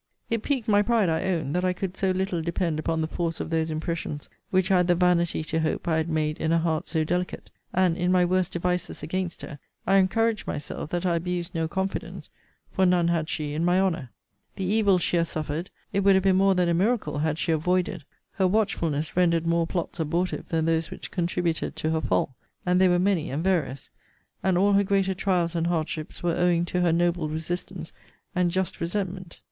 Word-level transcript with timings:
'It 0.31 0.41
piqued 0.41 0.67
my 0.67 0.81
pride, 0.81 1.09
I 1.09 1.21
own, 1.25 1.51
that 1.51 1.63
I 1.63 1.73
could 1.73 1.95
so 1.95 2.09
little 2.09 2.41
depend 2.41 2.79
upon 2.79 3.01
the 3.01 3.07
force 3.07 3.39
of 3.39 3.51
those 3.51 3.69
impressions 3.69 4.31
which 4.49 4.71
I 4.71 4.77
had 4.77 4.87
the 4.87 4.95
vanity 4.95 5.43
to 5.43 5.59
hope 5.59 5.87
I 5.87 5.97
had 5.97 6.09
made 6.09 6.39
in 6.39 6.51
a 6.51 6.57
heart 6.57 6.87
so 6.87 7.03
delicate; 7.03 7.51
and, 7.71 7.95
in 7.95 8.11
my 8.11 8.25
worst 8.25 8.51
devices 8.53 9.03
against 9.03 9.43
her, 9.43 9.59
I 9.85 9.97
encouraged 9.97 10.47
myself 10.47 10.89
that 10.89 11.05
I 11.05 11.13
abused 11.17 11.53
no 11.53 11.67
confidence; 11.67 12.31
for 12.71 12.83
none 12.83 13.09
had 13.09 13.29
she 13.29 13.53
in 13.53 13.63
my 13.63 13.79
honour. 13.79 14.09
'The 14.55 14.63
evils 14.63 15.03
she 15.03 15.17
has 15.17 15.29
suffered, 15.29 15.69
it 15.93 15.99
would 15.99 16.15
have 16.15 16.23
been 16.23 16.35
more 16.37 16.55
than 16.55 16.67
a 16.67 16.73
miracle 16.73 17.19
had 17.19 17.37
she 17.37 17.51
avoided. 17.51 18.03
Her 18.31 18.47
watchfulness 18.47 19.15
rendered 19.15 19.45
more 19.45 19.67
plots 19.67 19.99
abortive 19.99 20.47
than 20.49 20.65
those 20.65 20.89
which 20.89 21.11
contributed 21.11 21.75
to 21.75 21.91
her 21.91 22.01
fall; 22.01 22.35
and 22.65 22.81
they 22.81 22.87
were 22.89 22.97
many 22.97 23.29
and 23.29 23.43
various. 23.43 23.91
And 24.41 24.57
all 24.57 24.73
her 24.73 24.83
greater 24.83 25.13
trials 25.13 25.53
and 25.53 25.67
hardships 25.67 26.23
were 26.23 26.35
owing 26.37 26.65
to 26.65 26.81
her 26.81 26.91
noble 26.91 27.29
resistance 27.29 27.93
and 28.33 28.49
just 28.49 28.81
resentment. 28.81 29.39